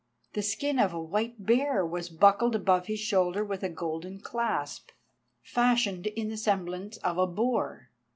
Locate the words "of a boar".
6.97-7.91